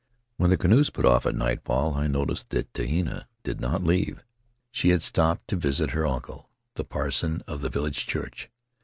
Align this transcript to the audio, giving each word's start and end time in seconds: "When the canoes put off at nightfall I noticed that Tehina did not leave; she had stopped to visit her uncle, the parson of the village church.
"When 0.37 0.49
the 0.49 0.57
canoes 0.57 0.89
put 0.89 1.05
off 1.05 1.27
at 1.27 1.35
nightfall 1.35 1.93
I 1.93 2.07
noticed 2.07 2.49
that 2.49 2.73
Tehina 2.73 3.27
did 3.43 3.61
not 3.61 3.83
leave; 3.83 4.23
she 4.71 4.89
had 4.89 5.03
stopped 5.03 5.47
to 5.49 5.55
visit 5.55 5.91
her 5.91 6.07
uncle, 6.07 6.49
the 6.73 6.83
parson 6.83 7.43
of 7.45 7.61
the 7.61 7.69
village 7.69 8.07
church. 8.07 8.49